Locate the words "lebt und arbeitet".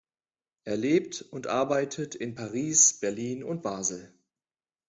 0.77-2.15